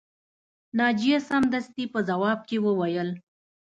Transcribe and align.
ناجیه 0.77 1.17
سمدستي 1.29 1.83
په 1.93 1.99
ځواب 2.09 2.39
کې 2.49 2.57
وویل 2.65 3.09